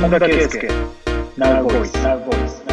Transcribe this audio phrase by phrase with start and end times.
[0.00, 0.66] 本田圭佑
[1.36, 2.64] Now Voice Now Voice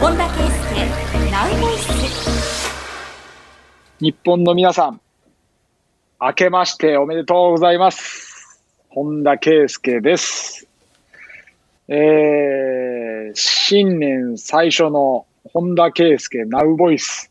[0.00, 1.88] 本田圭佑ナウボイス。
[4.00, 5.00] 日本の皆さん
[6.20, 8.60] 明けましておめでとうございます。
[8.88, 10.66] 本田圭佑です。
[11.86, 17.30] えー、新年最初の本田圭佑 Now Voice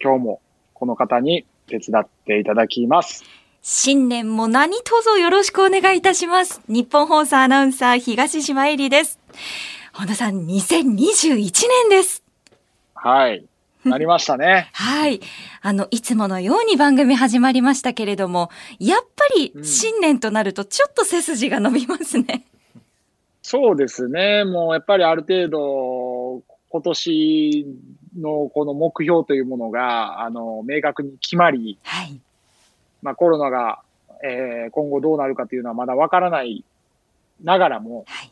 [0.00, 0.40] 今日も
[0.84, 3.24] この方に手伝っていただきます。
[3.62, 6.60] 新年も何卒よろしくお願いいたします。
[6.68, 9.18] 日本放送アナウンサー東島えりです。
[9.94, 11.52] 本田さん2021
[11.86, 12.22] 年です。
[12.94, 13.46] はい。
[13.86, 14.68] なりましたね。
[14.76, 15.20] はい。
[15.62, 22.44] あの、いつものように番組始まりましたけれども、やっぱり新年となるとちょっと背筋が伸びますね。
[23.40, 24.44] そうですね。
[24.44, 27.66] もうやっぱりある程度、今年
[28.16, 32.20] のこの目標というものが、あの、明確に決まり、はい。
[33.02, 33.80] まあコロナが、
[34.22, 36.64] えー今後どうなるかというのはまだわからない
[37.42, 38.30] ながらも、はい。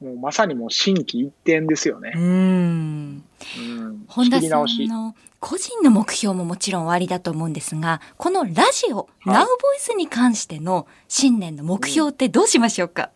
[0.00, 2.18] もうまさにもう心機一転ですよねう。
[2.18, 3.24] ーん。
[3.58, 4.04] うん。
[4.06, 13.10] 本田さんの個人の目標ももちろん終わりだと思うんですが、このラジオ、いナウボイスに関しての新年の目標ってどうしましょうか、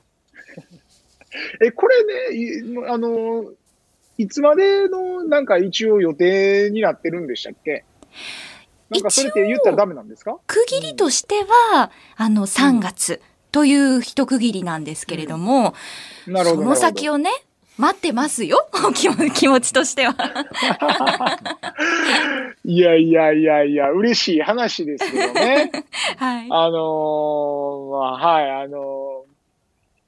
[1.60, 3.44] え、これね、いあの、
[4.18, 7.84] いつまでのなんか一応予定になってるんでしたっけ？
[8.90, 10.36] なんかそれって言ったらダメなんですか？
[10.46, 11.36] 区切りとして
[11.72, 15.74] は、あの、3月という一区切りなんですけれども、
[16.26, 16.62] なるほど。
[16.62, 17.14] その先を。
[17.14, 17.30] をね、
[17.78, 20.14] 待ってますよ、 気持気持ちとしては。
[22.64, 25.70] いやいやいやいや、嬉しい話ですけどね。
[26.18, 26.46] はい。
[26.50, 29.32] あのーまあ、はい、あのー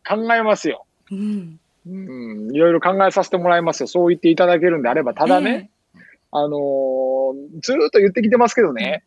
[0.06, 0.84] 考えますよ。
[1.10, 1.58] うん。
[1.86, 3.86] うん、いろいろ考えさせてもらいますよ。
[3.86, 5.70] そう言っていただけるんであれば、ただね、
[6.32, 9.04] あのーずーっと言ってきてますけどね、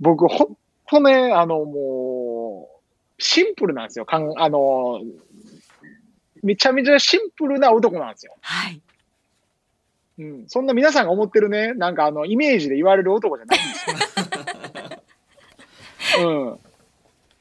[0.00, 0.56] 僕、ほん
[0.88, 2.68] とね、あの、も
[3.18, 4.04] う、シンプルなんですよ。
[4.04, 5.32] かんあのー
[6.42, 8.34] めちゃめちゃシンプルな男なんですよ。
[8.40, 8.82] はい。
[10.18, 10.44] うん。
[10.48, 13.90] そんな皆さんが思ってるね、なんかあの、イメージで言われる男じゃないんです
[16.18, 16.28] よ。
[16.28, 16.58] うん。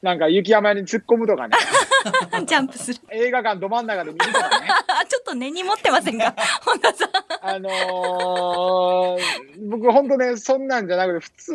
[0.01, 1.55] なんか雪山に突っ込むとかね、
[2.45, 2.99] ジャンプする。
[3.11, 4.67] 映画館ど真ん中で見るとかね。
[4.87, 6.33] あ、 ちょっと根に持ってませんか？
[6.65, 7.09] 本田さん。
[7.41, 11.53] あのー、僕本当ね、そんなんじゃなくて普通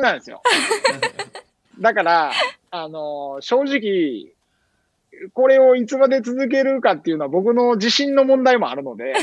[0.00, 0.42] なんですよ。
[1.78, 2.32] だから、
[2.70, 4.32] あのー正直、
[5.32, 9.14] これをいつまで続けるかっていうのは僕の自信の問題もあるので、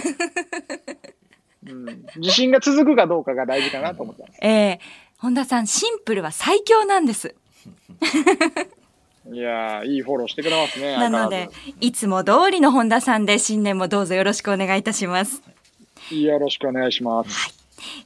[1.67, 4.39] うん、自信が続くかどうかが大事かなと思ってます。
[4.41, 4.79] ええ
[5.17, 7.33] 本田さん、シンプルは最強なんです。
[9.31, 10.97] いやー、いいフォローしてくれますね。
[10.97, 11.49] なので、
[11.81, 15.41] いつも通りの本田さんで新年もどうぞよろしくお願いいたします。
[16.11, 17.55] よろしくお願いします。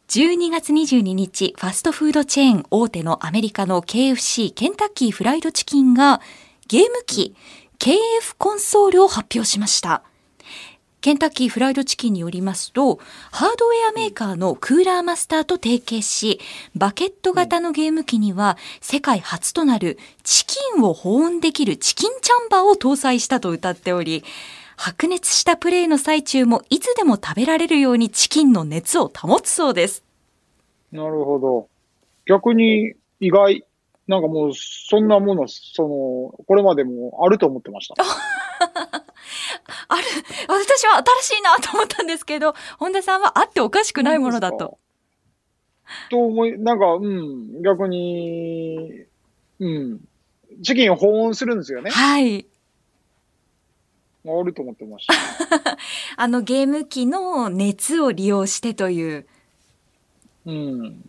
[0.09, 6.21] 12月22日ファストフードチェーン大手のアメリカの KFC ケンタッキーフライドチキンが
[6.69, 7.35] ゲーム機
[7.79, 7.97] KF
[8.38, 10.03] コンソールを発表しました
[11.00, 12.98] ケンタッキーフライドチキンによりますと、
[13.31, 16.40] ハードウェアメーカーのクーラーマスターと提携し、
[16.75, 24.25] バケット型のゲーム機には世界初となるチキンを保温できるチキンチャンバーを搭載したと謳っており、
[24.76, 30.04] 白熱したプレーの最中もいつでも食べられるようにチキンの熱を保つそうです。
[30.93, 31.69] なるほど。
[32.26, 33.64] 逆に意外、
[34.06, 37.94] なんかもうそんなもの、その、これまでもあると思ってました。
[39.88, 40.02] ある、
[40.49, 44.78] 私は新しいなと思ったんですけど、本田さんはあっておかしくないものだと。
[46.11, 49.05] と思い、なんか、うん、逆に、
[49.61, 50.00] うん。
[50.62, 51.90] チキンを保温するんですよね。
[51.90, 52.46] はい。
[54.28, 55.14] あると思ってました。
[56.17, 59.26] あのゲーム機の熱を利用してという。
[60.46, 61.08] うん。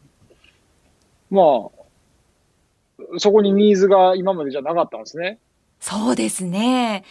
[1.30, 5.40] まあ、そこにニーズが今までじゃなかったんですね。
[5.80, 7.04] そうですね。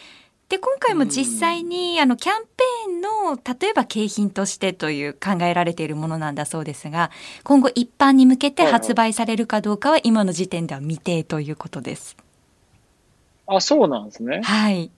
[0.49, 7.11] で、今回も実際に、あの、キャンペーンの、例えば景品としてという考えられているものなんだそうですが、
[7.43, 12.15] 今後一般に向けて発売されるかどうかは今の時点では未定ということです。
[13.45, 14.41] あ、そうなんですね。
[14.41, 14.89] はい。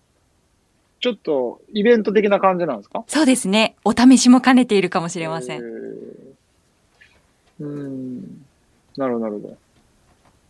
[1.02, 3.04] ちょっと、イベント的な感じなんですか？
[3.08, 3.76] そうですね。
[3.84, 5.62] お試しも兼ねているかもしれません。
[5.62, 6.30] えー
[7.62, 8.46] うん。
[8.98, 9.58] なるほど、なるほど。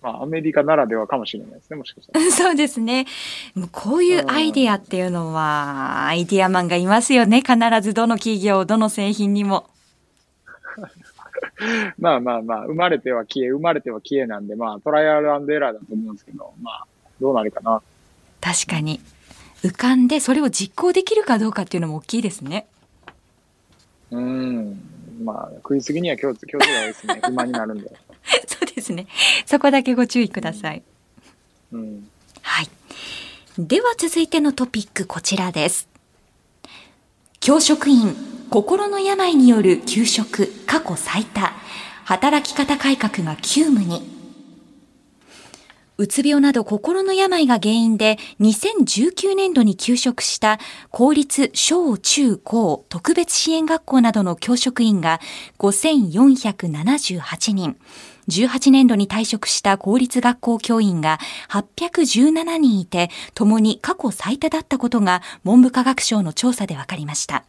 [0.02, 2.26] まあ、アメリカならではかもしれないですね、もしかしたら。
[2.32, 3.06] そうですね。
[3.54, 7.42] もうこういうアイディアっていうのは、アイディアマンがいますよね。
[7.42, 9.70] 必ずどの企業、どの製品にも。
[11.98, 16.86] まあまあまあ、生まれては消え、生まれては消えなんで、まあ、トライアルエラーだと思うんですけど、まあ、
[17.20, 17.82] どうなるかな。
[18.42, 19.02] 確かに。
[19.64, 22.68] 浮かんでそれを実行できるかどうかっていうのも大きいですね。
[24.12, 24.80] うん。
[25.24, 27.20] まあ、食いすぎには気をつけた方がいいですね。
[27.22, 27.92] 不満になるんで。
[28.48, 29.08] そうですね。
[29.46, 30.84] そこだけご注意ください。
[31.72, 32.10] うん。
[32.42, 32.70] はい。
[33.58, 35.88] では続いてのトピックこちらです。
[37.40, 38.16] 教職員、
[38.50, 41.54] 心の病による休職過去最多。
[42.06, 44.20] 働き方改革が急務に。
[45.98, 50.58] うつ病など心の病が原因で2019年度に休職した
[50.92, 55.20] 公立小中高特別支援学校などの教職員が
[55.60, 57.78] 5478人。
[58.30, 67.44] 18年度に退職した公立学校教員が817人いて、ともに過去最多だったことが文部科学省の調査で分かりました。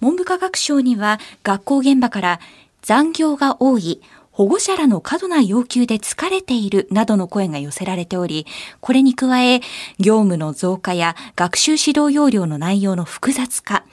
[0.00, 2.40] 文部科学省には学校現場から
[2.82, 8.46] 残業が多い、保護者らの過度な要求で疲れているなどの声が寄せられており、
[8.80, 9.60] これに加え、
[10.00, 13.84] 業務の増加や学習指導要領の内容の複雑化、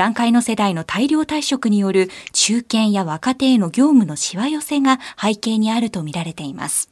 [0.00, 6.88] 段階の世代の大量退職による中堅や若手への業務のしわ寄せが背景にあるとみられています。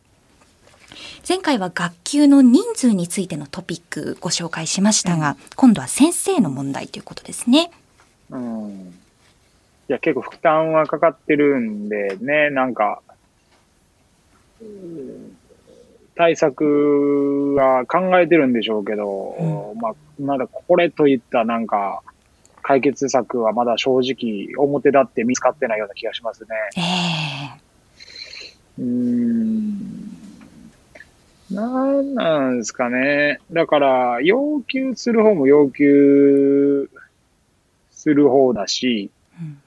[1.27, 7.71] 前回は学級の人数についてのトピックご紹介しましたが、今度は先生の問題ということですね。
[8.29, 8.93] うん。
[9.89, 13.01] いや、結構負担はかかってるんでね、なんか、
[14.61, 15.35] うん
[16.15, 22.03] 対策は考えてるんでしょうけど、まあ、まだこれといったなんか、
[22.69, 26.49] 解決策はまだ正直表立って見つかってないような気がしますね。
[26.77, 26.81] え
[28.79, 29.89] えうーん。
[31.51, 31.67] な
[32.03, 33.41] んなんですかね。
[33.51, 36.91] だから、要求する方も要求
[37.91, 39.11] する方だし、
[39.41, 39.63] うん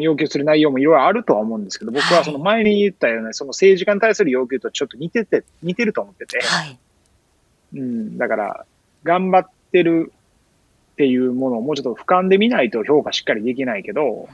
[0.00, 6.78] 要求する内容もいろいろあるとは思うんですけど、僕はその前に言ったような、その政治家に対する要求とちょっと似てて、似てると思ってて、はい。
[7.74, 8.66] うん、だから、
[9.04, 10.12] 頑張ってる
[11.02, 14.28] っていうものをもうちょっと俯瞰で見ないと評価しっかりできないけど、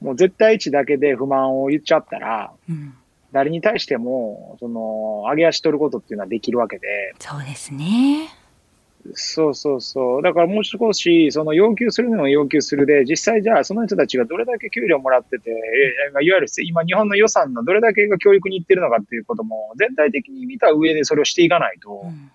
[0.00, 2.94] もう絶対値だけで不満を言っちゃったら、うん、
[3.30, 8.28] 誰に対しても、その、上げ足取ることっていうのはできるわけで、そうですね。
[9.14, 10.22] そうそうそう。
[10.22, 22.30] だからもう少し、その要求するのを要求するで、実際じゃあその人たちがどれだけ給料もらってて、えいわゆる今日本の予算のどれだけが教育に行ってるのかっていうことも全体的に見た上でそれをしていかないとう、んうん、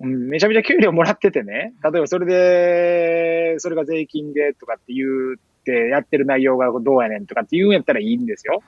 [0.00, 5.04] めちゃめちゃ給料もらっててね、例えばそれで、それが税金でとかって言
[5.36, 8.62] ってやってる内容がどうやねんとかって言うんやったらいいんですよ。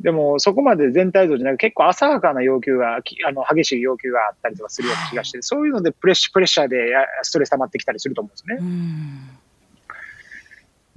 [0.00, 8.56] でも、そこまで全体像じゃなく結構浅はかな要求が、きあの、激しい要求があったりとかするような気がして、そういうのでプレッシプレッシャーでやストレス溜まってきたりすると思うんですね。
[8.60, 9.40] うん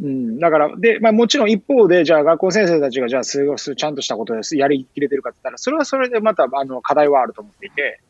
[0.01, 0.39] うん。
[0.39, 8.01] だから、で、まあもちろん一方で、じゃあ学校先生たちが、じゃあすごいちゃんとしたことです、やりきれてるかって言ったら、それはそれでまた、あの、課題はあると思っていて、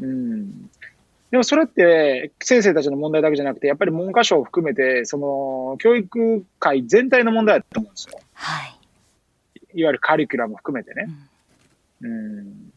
[0.00, 0.70] うん。
[1.30, 8.20] でもそれって、先生たちの問題だけじゃなくて、やっぱり文科省を含めて、その、教育界全体の問題だと思うんですよ。
[8.34, 8.78] はい。
[9.74, 11.06] いわゆるカリキュラム含めてね
[12.02, 12.06] う。
[12.06, 12.72] んうん。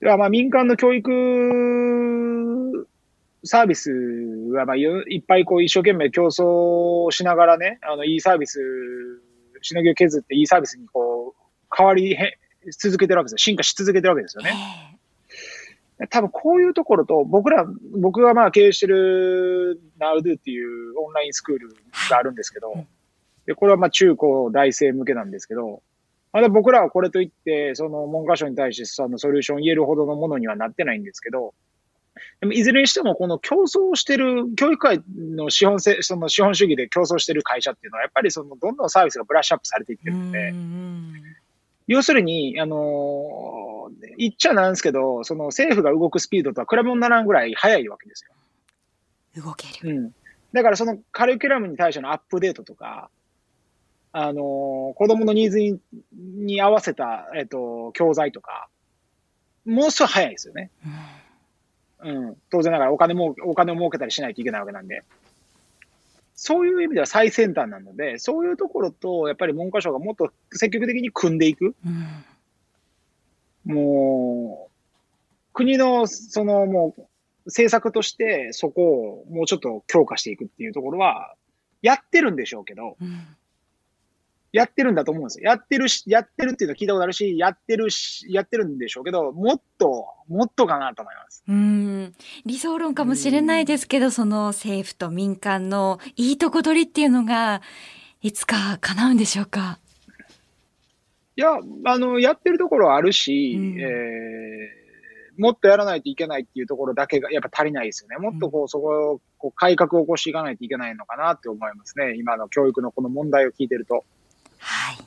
[0.00, 2.86] では、まあ民間の教育
[3.44, 3.90] サービス
[4.52, 8.60] は、まあ、よいっぱいこう一生懸命競争しながらね、あの、いいサービス、
[9.60, 11.42] しのぎを削っていいサービスにこう、
[11.74, 12.38] 変わりへ
[12.78, 13.38] 続けてるわけですよ。
[13.38, 14.93] 進化し続けてるわけですよね。
[16.10, 17.66] 多分こういうところと、僕ら、
[18.00, 21.68] 僕がまあ経営してる NowDo っていうオンラインスクール
[22.10, 22.86] があるんですけど、うん。
[23.46, 25.82] で、これはまあ中高大生向けなんですけど、
[26.32, 31.54] まだ僕らはこれといって、その文科省に対してそのソリューションを言えるほどのものにはなってないんですけど、
[32.40, 41.12] でもいずれにしてもこの競争してる、教育界の資本性、その資本主義で競争してる会社っていうのは、やっぱりそのどんどんサービスがブラッシュアップされていってるんで、うん
[41.86, 43.64] 要するに、あのー
[44.16, 48.24] 言っちゃなんですけど、その政府が動くスピードとは比べ物にならんぐらい速いわけです
[49.36, 49.42] よ。
[49.42, 49.96] 動ける。
[49.96, 50.14] うん。
[50.52, 53.10] だからそのカリキュラムに対してのアップデートとか、
[54.12, 55.80] あのー子供のニーズに
[56.12, 58.68] に合わせた、えっ、と、教材とか、
[59.64, 60.70] ものすごい早いですよね。
[60.84, 60.92] うん
[62.04, 62.36] うん。
[62.50, 65.02] 当然ながらお金も、お金を儲けたりしないといけないわけなんで。
[66.34, 71.74] そういう意味では最先端なので、そういうところと、やっぱり文科省がもっと積極的に組んでいく。
[71.86, 72.24] うん
[73.64, 74.72] もう、
[75.54, 77.02] 国の、そのもう、
[77.46, 81.34] 政策としてそこをもうちょっと強化していくっていうところは、
[81.82, 83.26] やってるんでしょうけど、うん
[84.54, 85.50] やってるんだと思うんですよ。
[85.50, 91.42] やってるし、やってるっていうの聞いたことあるし、やってるし、やってるんでしょうけど、もっと、もっとかなと思います。
[91.48, 92.14] うん
[92.46, 97.62] 理想論かもしれないですけど、その政府と民間のいいとこ取りっていうのが、
[98.22, 99.80] いつか叶うんでしょうか？
[101.34, 104.84] いや、あの、やってるところはあるし、うんえー
[105.36, 108.18] もっとやらないといけないっていうところだけがやっぱ足りないですよね。
[108.18, 112.14] もっとこう、そこをこう改革を起こしていかないといけないのかなって思いますね。
[112.16, 114.04] 今の教育のこの問題を聞いてると。
[114.64, 114.98] はい。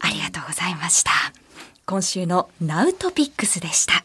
[0.00, 1.12] ありがとうございました。
[1.86, 4.04] 今週のナウトピックスでした。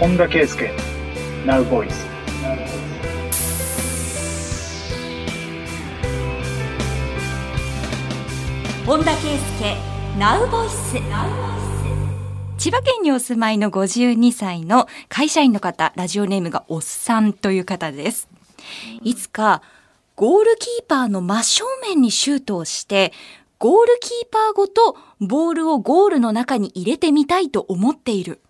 [0.00, 0.70] 本田圭佑、
[1.46, 2.12] Now Voice。
[8.86, 10.92] 本田圭佑ナウボイス
[12.58, 18.28] 千葉県にお住まいの52歳の会社員の方ラジオネームがおっさんという方です
[19.02, 19.62] いつか
[20.16, 23.12] ゴールキーパーの真正面にシュートをして
[23.58, 28.40] ゴールキーパーごとボールをゴールの中に入れてみたいと思っている。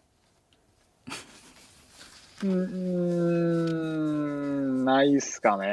[2.43, 5.73] うーん、ないっすかね。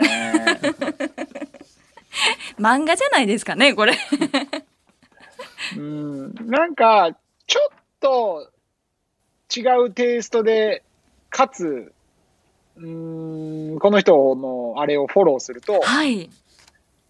[2.60, 3.98] 漫画じゃないですかねこれ。
[5.78, 7.16] うん、なんか、
[7.48, 8.52] ちょっと
[9.56, 10.84] 違うテイストで、
[11.30, 11.94] かつ、
[12.78, 13.09] うーん、
[13.80, 16.30] この人のあれをフォローすると、はい。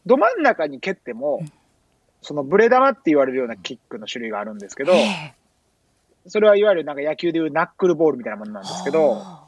[0.06, 1.42] ど真ん中に蹴っても、
[2.22, 5.34] そのブレ玉って言われるようなキックの種類があるんですけど、ええ。
[6.28, 9.44] それはいわゆるなんか野球でいうナックルボールみたいなものなんですけど、は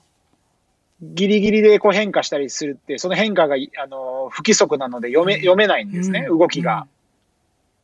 [1.02, 6.40] ギリギリでこう変化したりするって、その変化があの不規則なので読め読めないんですね、うん。
[6.40, 6.88] 動きが。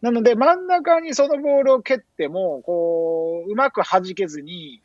[0.01, 4.81] なので、真ん中にそのボールを蹴っても、こう、うまく弾けずに、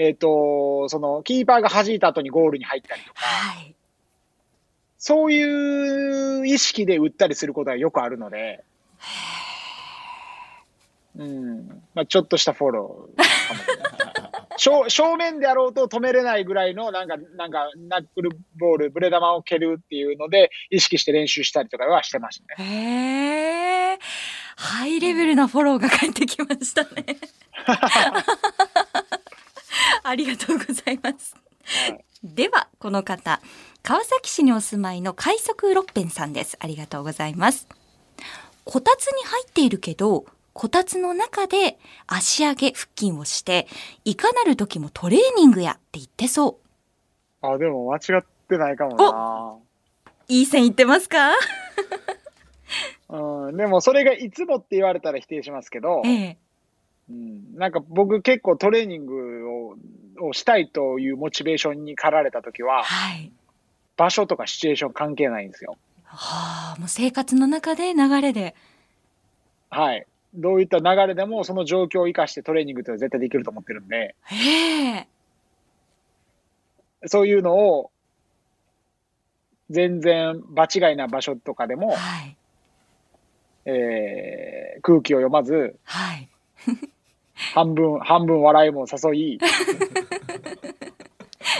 [0.00, 3.76] えっ、と、その、キーパーが弾いた後にゴールに入ったりとか、はい
[5.02, 8.62] そういう意識で打ったりすることがよくあるので、
[11.16, 11.82] うん。
[11.94, 13.90] まあ、ちょっとしたフォローかもしれない。
[14.58, 22.68] 正正面であろうと止めれないぐらいの、なんか、なんか、ナックルボール、ブレ玉を蹴るっていうので、意識して練習したりとかはしてましたね。
[22.68, 23.98] へえ、
[24.56, 27.16] ハイレベルなフォローが返ってきましたね。
[30.10, 31.36] ありがとうございます。
[31.62, 33.40] はいでは、この方、
[33.82, 36.58] 川崎市にお住まいの快速ロッペンさんです。
[36.60, 37.66] ありがとうございます。
[38.66, 43.66] こたつに入っているけど、こたつの中で足上げ腹筋をして、
[44.04, 46.58] いかなる時もトレーニングやって言ってそ
[47.42, 47.46] う。
[47.46, 49.62] あ、でも間違ってないかも
[50.28, 51.30] いい線いってますか？
[51.30, 51.36] な。
[53.48, 53.56] うん。
[53.56, 56.38] でも、それがいつもって言われたら否定しますけど、ええ。
[57.08, 59.76] うん、なんか僕結構トレーニングを
[60.20, 63.32] をしたいというモチベーションに駆られた時は、はい。
[63.96, 65.76] 場所とかシチュエーション関係ないんですよ。
[66.04, 68.54] はあ、もう生活の中で流れで。
[69.68, 70.06] はい。
[70.34, 75.08] どういった流れでもその状況を生かしてトレーニングって絶対できると思ってるんで、へえ。
[77.06, 77.90] そういうのを
[79.70, 82.36] 全然場違いな場所とかでも、はい。
[83.66, 86.28] えー空気を読まず、はい。
[87.54, 89.38] 半分、半分笑いも誘い、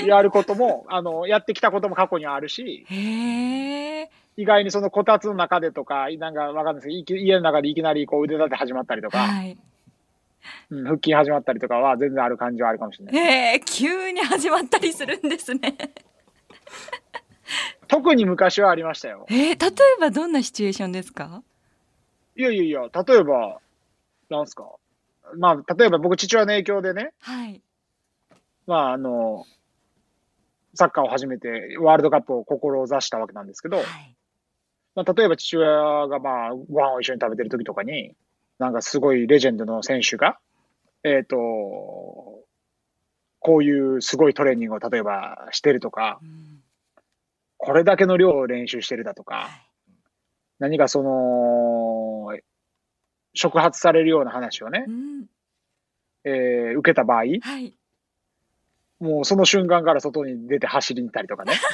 [0.06, 2.86] やることも、あの、やってきたことも過去にはあるし。
[4.36, 9.58] 意外にそのこたつの中でとか、なんかわかんないですけど家の中でいきなりこう腕立て始まったりとか、はい。
[10.70, 13.16] うん、腹筋始まったりとかは全然ある感じはあるかもしれない。
[13.16, 15.76] へえ、急に始まったりするんですね。
[17.88, 19.26] 特に昔はありましたよ。
[19.28, 21.42] えー、例えばどんなシチュエーションですか？
[22.36, 23.58] いやいやいや、例えば、
[24.30, 24.64] なんすか？
[25.36, 27.62] まあ、例えば僕、父親の影響でね、はい。
[28.66, 29.44] まあ、あの、
[30.74, 34.16] サッカーを始めて、ワールドカップを志したわけなんですけど、はい。
[34.94, 38.14] まあ、例えば父親がまあ、ご飯を一緒に食べてる時とかに、
[38.58, 40.38] なんかすごいレジェンドの選手が、
[41.02, 41.36] えっ、と、
[43.42, 46.60] こういうすごいトレーニングを例えばしてるとか、うん
[47.62, 49.70] これだけの量を練習してるだとか、はい
[50.60, 51.10] 何かその、
[53.34, 55.26] 触発されるような話をねう、ん
[56.24, 57.24] えー受けた場合、は
[57.58, 57.74] い。
[59.00, 61.54] もうその瞬間から外に出て走りに行ったりとかね。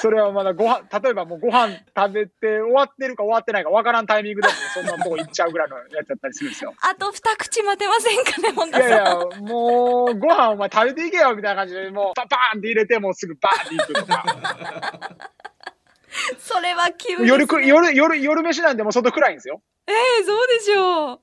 [0.00, 6.72] それはまだご飯、例えばもうご飯食べて終わってるか終わってないか分からんタイミングでもそんなとこ行っちゃうぐらいのやつだったりするんですよ。
[6.80, 8.90] あと二口待てませんかね、本い田さん。
[8.90, 14.24] やいや、もうご飯お前食べていけよみたいな感じで、もうパパーンって入れて、もうすぐバーンって行くとか。
[16.38, 17.28] それは急です、ね。
[17.28, 19.62] 夜く、夜、夜、夜飯なんでもう外暗いんですよ。
[19.86, 21.20] ええそうでしょう。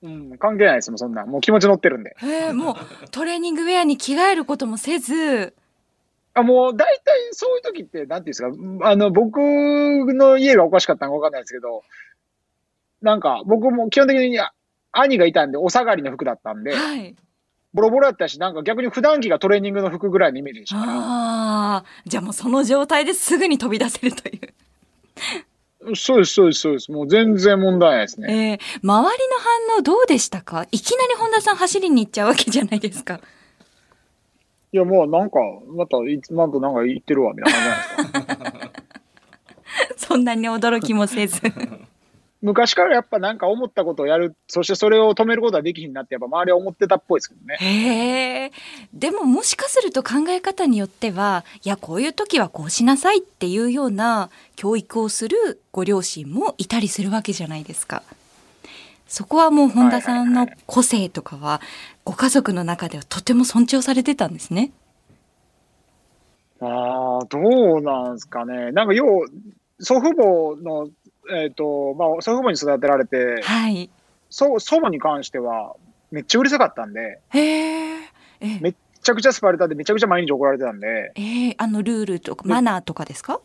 [0.00, 1.26] うん、関係ないですもん、そんな。
[1.26, 2.16] もう気持ち乗ってるんで。
[2.22, 5.54] ええもうトレーニングウェアに着替えることもせず、
[6.34, 11.82] あもう大体そういう時って、なんていうんですか、あの、僕の家がおかしかったのかわかんないですけど、
[13.02, 14.52] なんか僕も基本的にあ
[14.92, 17.16] 兄がいたんで、お下がりの服だったんで、はい。
[17.74, 25.94] ボロボロやったし、なんか逆に普段着がトレーニングの服ぐらいのイメージでしたから、ああ、じゃあもうその状態ですぐに飛び出せるという。
[25.94, 26.90] そうです、そうです、そうです。
[26.90, 28.26] もう全然問題ないですね。
[28.30, 29.38] ええ周りの
[29.70, 30.66] 反応どうでしたか？
[30.72, 33.20] いきなり本田さん走りに行っちゃうわけじゃないですか。
[34.72, 35.38] いや、もうなんか、
[35.74, 38.72] また、いつまたなんか言ってるわ、みたいな感ですか。
[39.96, 41.40] そんなに驚きもせず。
[42.40, 47.56] 昔からやっぱなんか思ったことをやる、そしてそれを止めることができひんなって、やっぱ周りは思ってたっぽいですけどね。
[47.60, 48.52] へえ。
[48.94, 58.02] でももしかすると考え方によっては、いや、こういう時はこうしなさいっていうような教育をするご両親もいたりするわけじゃないですか。
[59.08, 61.60] そこはもう本田さんの個性とかは、
[62.04, 64.70] ご家族の中ではとても尊重されてたんですね。
[66.60, 67.38] ああ、ど
[67.78, 68.70] うなんですかね。
[68.72, 70.88] なんかよう、祖父母の、
[71.30, 73.90] えっ、と、まあ、祖父母に育てられて、はい。
[74.30, 75.74] そ祖母に関しては、
[76.10, 77.98] めっちゃうるさかったんで、へえ。
[78.40, 83.40] えめっちゃくちゃスパルタでめちゃくちゃ毎日怒られてたんで、えーあのルールとかマナーとかですか？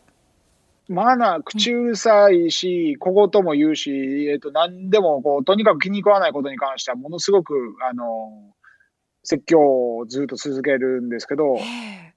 [0.88, 3.90] マナー、口うるさいし、小言も言うし、
[4.30, 7.54] えっ、と、何でも、こう、とにかく気に食わないことに関しては、ものすごく、
[7.88, 8.52] あの、
[9.22, 12.12] 説教をずっと続けるんですけど、え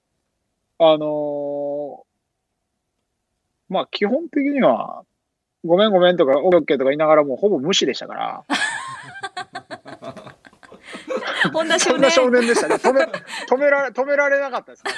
[0.79, 2.03] あの
[3.69, 5.03] まあ、基本的には、
[5.67, 10.37] ごめんごめんとか、オッケーとか言いながらもうほぼ無視でしたから、ー
[11.51, 12.75] 本田そ少年少年でしたね。
[12.75, 13.01] 止め、
[13.49, 14.91] 止められ、止められなかったですね。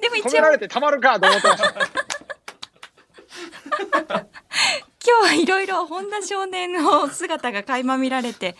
[0.00, 1.74] でも一応止められてたまるかと思ってました。
[5.06, 8.56] 今日はいろいろ本田少年の姿が垣間見られて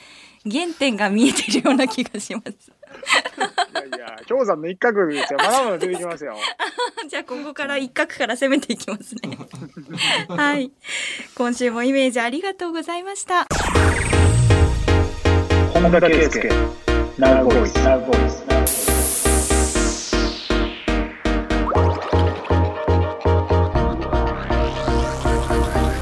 [0.50, 2.73] 原点が見えてるような気がします。
[2.84, 5.38] いやいや、氷山の一角ですよ。
[5.38, 6.36] まだまだ出てきますよ。
[7.08, 9.38] じゃあここから一角から攻めていきますね。
[10.28, 10.70] はい。
[11.34, 13.46] 今週もイメージありがとうございました。
[15.72, 16.50] 本田圭佑、
[17.18, 18.44] ナウボイス、ナウボイス。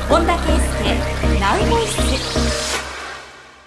[0.08, 2.82] 本田圭佑ナウボイス。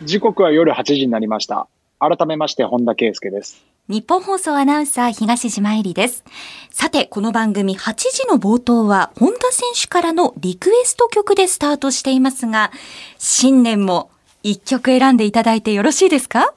[0.03, 1.67] 時刻は夜8時になりました。
[1.99, 3.63] 改めまして、本田圭佑です。
[3.87, 6.23] 日本放送アナウンサー東島えりです。
[6.71, 12.71] さて、この番組8時の冒頭は本田選手からのリクエスト曲でスタートしていますが、
[13.17, 14.09] 新年も
[14.43, 16.53] 一曲選んでいただいてよろしいですか？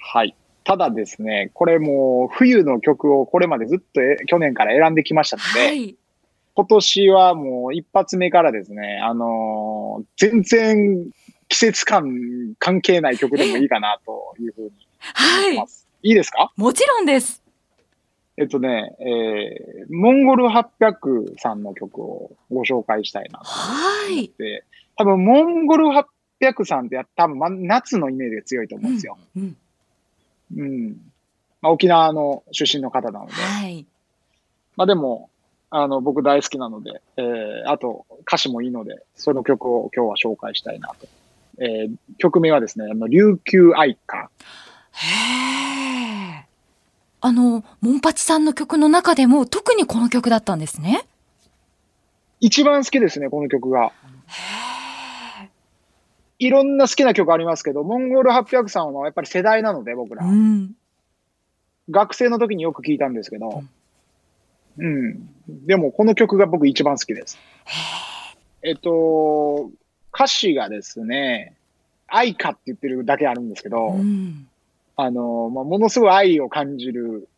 [0.00, 0.34] はい。
[0.64, 5.94] ただですね、これもう冬の曲をこれまでずっとえ去年から選んできましたので、はい。
[6.56, 11.10] 今年はもう一発目からですね、あのー全然
[11.48, 14.74] 季節感関係ない曲でもいいかなというふうに思
[15.12, 15.66] はいいま。
[15.66, 15.86] す。
[16.02, 16.52] いいですか？
[16.56, 17.42] もちろんです。
[18.36, 24.12] えっとね、えー、モンゴル800さんの曲をご紹介したいなとはい。
[24.14, 24.64] 思って、
[24.96, 25.86] 多分モンゴル
[26.40, 29.16] 800さんって多分ま夏のイメージが強いと思うんですよ。
[29.36, 29.56] うん。
[30.56, 30.88] うん。
[31.62, 33.32] まあ、沖縄の出身の方なので。
[33.32, 33.86] はい。
[34.76, 35.30] まあでも、
[35.70, 41.06] あの、僕大好きなので、えー、あと歌詞もいいので、その曲を今日は紹介したいなと。
[41.58, 44.30] えー、曲名はですね、あの、琉球愛歌。
[44.92, 45.06] へ
[46.40, 46.46] え。
[47.20, 51.06] あの、モンパチさんの曲の中でも特にこの曲だったんですね？
[52.40, 53.86] 一番好きですね、この曲が。
[53.86, 53.90] へ
[55.44, 55.50] え。
[56.38, 60.24] いろんな好きな曲ありますけど、モンゴル800さんはやっぱり世代なので、僕ら。
[60.26, 60.72] うん。
[61.90, 63.62] 学生の時によく聞いたんですけど、
[64.76, 65.28] うん。
[65.48, 67.38] でも、この曲が僕一番好きです。
[68.62, 69.70] へえっと、
[70.14, 71.56] 歌詞がですね、
[72.06, 74.46] 愛かって言ってるだけあるんですけど、うん。
[74.96, 77.28] あの、まあ、ものすごい愛を感じる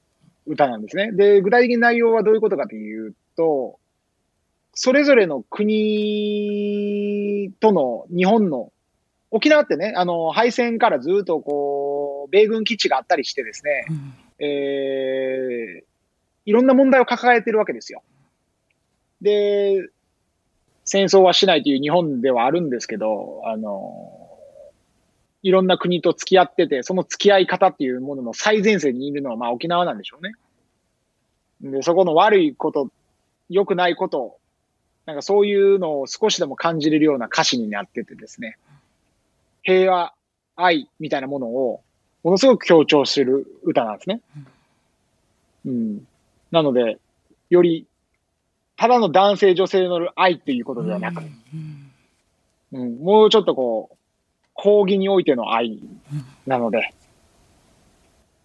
[0.47, 1.13] 歌なんですね。
[1.13, 3.79] で、具体的な内容はどういうことかというと、
[4.75, 8.73] それぞれの国との日本の、
[9.31, 15.85] 沖縄ってね、あの、敗戦からずっとこう、米軍基地があったりしてですね、うんえー、
[16.45, 18.03] いろんな問題を抱えてるわけですよ。
[19.23, 19.89] で、
[20.87, 24.39] 戦争はしないという日本ではあるんですけど、あの、
[25.43, 30.35] いろんな国と付き合ってて、その付き合い方っていうものの最前線にいるのは、まあ沖縄なんでしょうね。
[31.61, 32.91] で、そこの悪いこと、
[33.49, 34.39] 良くないこと、
[35.05, 38.57] なんかそういうのを少しでも感じれるような歌詞になっててですね、
[39.63, 40.15] 平和、
[40.57, 41.83] 愛みたいなものを
[42.27, 44.21] ものすごく強調してる歌なんですね。
[45.65, 46.09] うん。
[46.51, 46.99] なので、
[47.51, 47.87] より、
[48.77, 51.87] ただの男性女性の愛っていうことではなく、うん
[52.73, 53.97] うん、もうちょっとこう、
[54.55, 55.81] 講義においての愛
[56.47, 56.95] なので、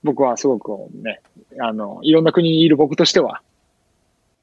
[0.03, 1.21] 僕はすごくね、
[1.59, 3.41] あの、いろんな国にいる僕としては、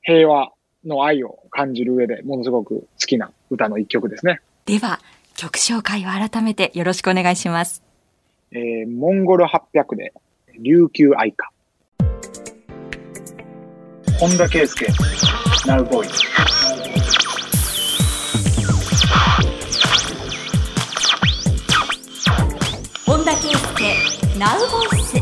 [0.03, 0.53] 平和
[0.85, 4.40] の愛を感じる上でものすごく好きな歌の一曲ですね。
[4.66, 5.01] では、
[5.37, 7.83] 曲紹介を改めてよろしくお願いします。
[8.53, 10.12] えー、モンゴル800で、
[10.59, 11.51] 琉球愛歌。
[14.18, 14.87] 本田圭佑、
[15.66, 16.09] ナウボーイ。
[23.05, 25.16] 本田圭佑、ナウボイス。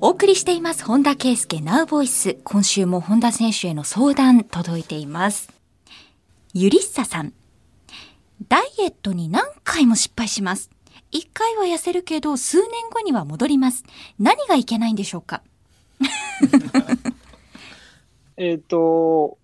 [0.00, 2.34] お送りしています、本田圭佑、ナウボイス。
[2.44, 5.48] 今週も本田選手への相談届いています。
[6.54, 7.32] ゆりっささん。
[8.48, 10.70] ダイエットに何回も失敗します。
[11.10, 13.84] 一回は痩せるけど、数年後には戻ります。
[14.18, 15.42] 何がいけないんでしょうか？
[18.36, 19.38] えっ、と、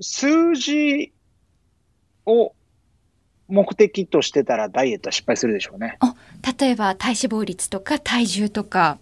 [0.00, 1.12] 数字
[2.26, 2.54] を
[3.48, 5.96] 目的としてたらダイエットは失敗するでしょうね。
[6.00, 6.14] あ、
[6.58, 8.98] 例えば体脂肪率とか体重とか。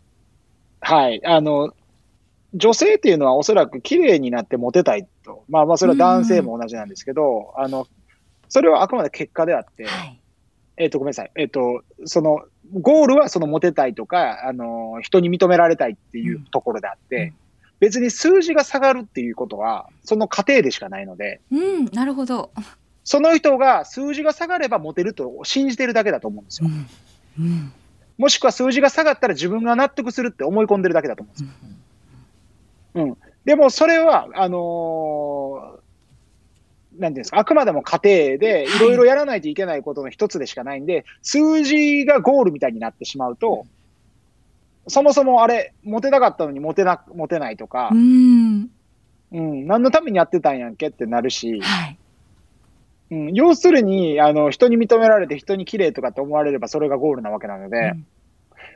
[0.80, 1.24] はい。
[1.24, 1.74] あの、
[2.54, 5.44] 女性っていうのはおそらく綺麗になってモテたいと。
[5.48, 7.86] まあまあそれは男性も同じなんですけど、あの、
[8.48, 10.20] それはあくまで結果であって、はい。
[10.76, 11.30] えっ、と、ごめんなさい。
[11.36, 17.34] えっ、と、その、ゴールはそのモテたいとか、あの、人に認められたいっていうところであって、うん
[17.80, 22.50] 別に数字が下がるっていうことは、その過程でしかないので、うん、なるほど。
[23.04, 26.68] その人が数字が下がればモテると信じてるだけだと思うんですよ。
[26.68, 26.86] ん。
[27.38, 27.72] うん。
[28.18, 33.06] もしくは数字が下がったら自分が納得するって思い込んでるだけだと思うんですよ。
[33.06, 33.16] うん。
[33.46, 35.79] でもそれは、あのー
[37.00, 38.08] なんていうんですか、あくまでも過程
[38.38, 43.66] でいろいろやらないといけないことの一つでしかないんで、数字がゴールみたいになってしまうと、
[44.86, 48.70] そもそもあれ、モテたかったのにモテな、モテないとかう、ん。
[49.32, 51.98] うん、何のためにやってたんやんけってなるし、はい。
[53.12, 58.06] うん、要するに、あの、人に認められて人に綺麗とかって思われればそれがゴールなわけなので、うん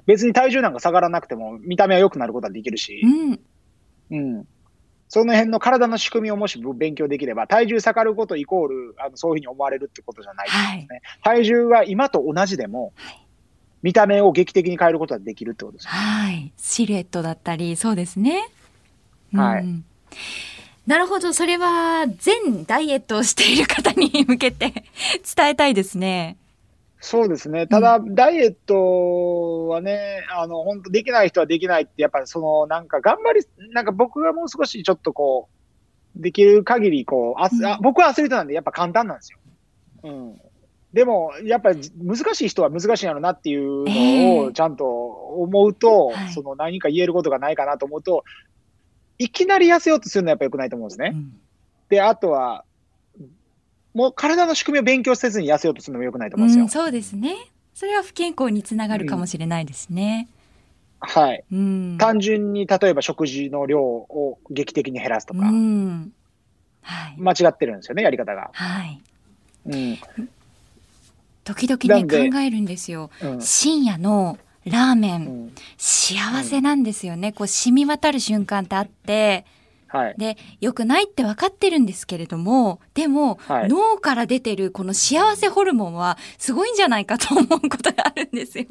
[0.07, 3.41] 別に体重なんか下がらなくても見た目は良くなることはできるしう、ん。
[4.11, 4.49] うん。
[5.09, 11.03] その辺の体の仕組みをもし勉強できれば、体重下がることイコール、あのそういうふうに思われるってことじゃないんですね。
[11.23, 12.93] 体重が今と同じでも、
[13.83, 15.89] 見た目を劇的に変えることができるってことです。
[15.89, 16.53] はい。
[16.57, 18.49] シルエットだったり、そうですね。
[19.33, 19.85] はいうん
[20.87, 21.33] なるほど。
[21.33, 24.85] それは、全ダイエットをしている方に向けて
[25.35, 26.37] 伝えたいですね。
[27.05, 27.67] そうですね。
[27.67, 35.51] ただ、ダイエットはね、あの、本当できない人はできないって、やっぱりその、なんか頑張り、なんか僕がもう少しちょっとこ
[36.17, 39.39] う、できる限り、こう、あうんあ僕はアスリートなんで、やっぱ簡単なんですよ。
[40.05, 40.41] うん。
[40.95, 48.25] でも、やっぱり難しい人は難しいんやろなっていうのええをちゃんと思うと、はいその何か言えることがないかなと思うと、
[49.19, 51.11] いきなり痩せようとするのはやっぱ良くないと思うんですね。
[51.13, 51.33] うん
[51.91, 52.65] で、あとは、
[53.95, 56.65] もう体の仕組みを勉強せずに痩せようとするのも良くないと思うんですよ。
[56.65, 57.37] うん、そうですね。
[57.75, 60.29] それは不健康につながるかもしれないですね。
[61.01, 61.45] はい。
[61.53, 61.97] うん。
[61.99, 66.13] 単純に例えば食事の量を劇的に減らすとか、うん。
[66.83, 67.15] はい。
[67.19, 68.51] 間違ってるんですよね、やり方が。
[68.53, 69.01] はい。
[69.67, 69.99] うん。
[71.45, 73.11] 時々ね、考えるんですよ。
[73.23, 73.41] うん。
[73.41, 77.33] 深夜のラーメン、うん幸せなんですよね。
[77.33, 79.45] こう染み渡る瞬間ってあって、
[79.95, 80.15] はい。
[80.19, 88.67] で、良くないって分かってるんですけれども、でも、はい脳から出てるこの幸せホルモンはすごいんじゃないかと思うことがあるんですよ。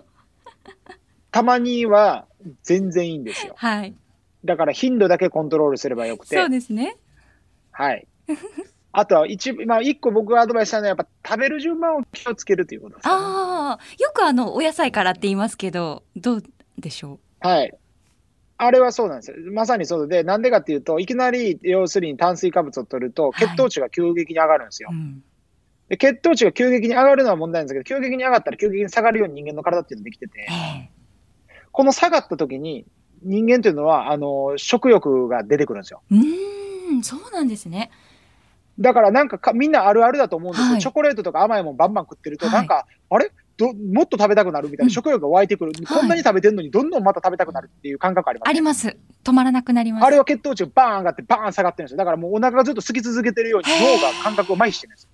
[1.31, 2.27] たまには
[2.63, 3.53] 全然いいんですよ。
[3.57, 3.95] はい。
[4.43, 6.35] だから頻度だけコントロールすればよくて。
[6.35, 6.97] そうですね。
[7.71, 8.05] はい。
[8.91, 13.13] あとは一、まあ一個僕がアドバイスしたのはやっぱ食べる順番を気をつけるということです、ね。
[13.13, 16.43] ああ、よくあの、お野菜からって言いますけど、どう
[16.77, 17.73] でしょはい。
[18.65, 19.37] あれはそうなんですよ。
[19.51, 24.89] まさにそうで、なんでかっていうと、いきなり、要するに炭水化物を取ると、はい血糖値が急激に上がるんですよ。
[24.91, 25.23] うん
[25.89, 30.89] で血糖値が急激に上がるのは問題なんですけど、急激に上がったら急激に下がるように人間の体っていうのができてて、ええ
[31.71, 32.85] この下がった時に、
[33.23, 36.03] 人間というのは、あの、食欲が出てくるんですよ。
[36.11, 37.89] うーん、そうなんですね。
[38.79, 40.71] だからなんかかみんなあるあるだと思うんですよ。
[40.73, 43.31] はいチョコレートとか甘いもんバンバン食ってると、はいなんか、あれ？
[43.63, 48.97] どもっと食べたくなるみたいな、うん食欲が湧いてくる、はいこんなに食べてるのにどんどんまた食べたくなるっていう感覚あります、あります。
[49.23, 50.05] 止まらなくなります。
[50.05, 51.97] あれは血糖値がバーン上がってバーン下がってるんですよ。
[51.97, 55.09] だからもうお腹がずっと空き続けてるように脳が感覚を麻痺してるんですよ。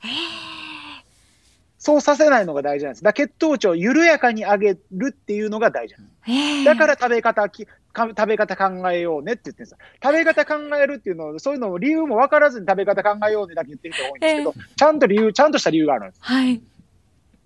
[1.78, 3.04] そうさせないのが大事なんです。
[3.04, 6.18] だ血糖値を緩やかに上げるっていうのが大事なんです。
[6.28, 9.78] ええだから食べ方きか、食べ方考えようねって言ってるんですよ。
[10.04, 16.20] 食べ方考えるっていうのを、そういうのを理由も分からずに食べ方考えようねだけ言ってる人が多いんですけど、ちゃんと理由、ちゃんとした理由があるんです。
[16.22, 16.62] はい。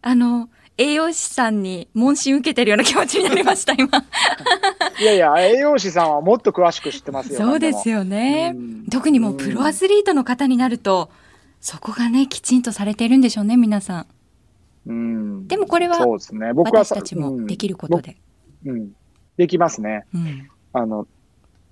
[0.01, 3.89] あの、栄養士さんに問診受けてるような気持ちになりました、今。
[4.99, 7.39] いやいや、栄養士さんはもっと詳しく知ってますよ。
[7.39, 7.99] そうですよ。
[7.99, 8.85] よねうん。
[8.87, 11.11] 特にもうプロアスリートの方になると、
[11.61, 14.07] そこがね、きちんとされてるんでしょうね、皆さん。
[14.87, 15.47] うん。
[15.47, 16.53] でもこれはそうですね。
[16.53, 18.17] 僕は私たちもできることで。
[18.65, 18.75] うん。
[18.77, 18.91] うん
[19.37, 20.05] できますね。
[20.13, 20.49] うん。
[20.73, 21.07] あの、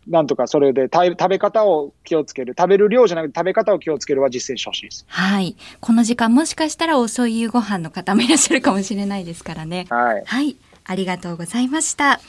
[0.07, 2.55] なんとかそれでた食べ方を気をつける。
[2.57, 5.05] 食べる量じゃなくて食べ方を気をつけるは実践してほしいです。
[5.07, 5.55] はい。
[5.79, 9.85] この時間もしかしたら遅い夕ご飯の方もいらっしゃるかもしれないですからね。
[9.89, 10.23] はい。
[10.25, 10.55] はい。
[10.85, 12.19] ありがとうございました。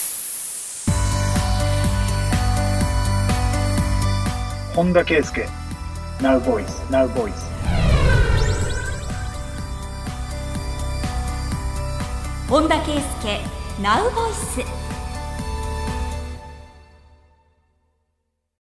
[4.74, 5.46] 本田圭佑。
[6.20, 6.66] Now Voice。
[6.90, 7.53] Now Voice。
[12.48, 13.40] 本田圭佑、
[13.82, 14.83] ナウボイス。